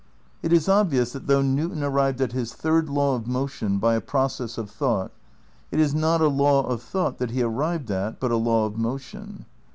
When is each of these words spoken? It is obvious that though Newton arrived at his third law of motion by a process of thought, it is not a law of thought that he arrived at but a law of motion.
It 0.41 0.51
is 0.51 0.67
obvious 0.67 1.13
that 1.13 1.27
though 1.27 1.43
Newton 1.43 1.83
arrived 1.83 2.21
at 2.21 2.31
his 2.31 2.55
third 2.55 2.89
law 2.89 3.13
of 3.15 3.27
motion 3.27 3.77
by 3.77 3.93
a 3.93 4.01
process 4.01 4.57
of 4.57 4.67
thought, 4.67 5.11
it 5.69 5.79
is 5.79 5.93
not 5.93 6.21
a 6.21 6.27
law 6.27 6.63
of 6.63 6.81
thought 6.81 7.19
that 7.19 7.29
he 7.29 7.43
arrived 7.43 7.91
at 7.91 8.19
but 8.19 8.31
a 8.31 8.35
law 8.35 8.65
of 8.65 8.79
motion. 8.79 9.45